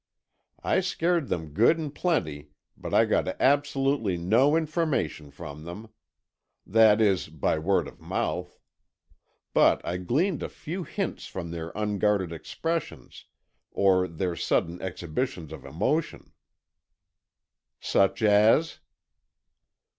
I 0.63 0.79
scared 0.79 1.27
them 1.27 1.49
good 1.53 1.77
and 1.77 1.93
plenty 1.93 2.49
but 2.75 2.91
I 2.91 3.05
got 3.05 3.27
absolutely 3.39 4.17
no 4.17 4.55
information 4.55 5.29
from 5.29 5.63
them. 5.63 5.89
That 6.65 6.99
is, 6.99 7.27
by 7.27 7.59
word 7.59 7.87
of 7.87 8.01
mouth. 8.01 8.57
But 9.53 9.79
I 9.85 9.97
gleaned 9.97 10.41
a 10.41 10.49
few 10.49 10.81
hints 10.81 11.27
from 11.27 11.51
their 11.51 11.71
unguarded 11.75 12.31
expressions, 12.31 13.25
or 13.69 14.07
their 14.07 14.35
sudden 14.35 14.81
exhibitions 14.81 15.53
of 15.53 15.65
emotion." 15.65 16.31
"Such 17.79 18.23
as?" 18.23 18.79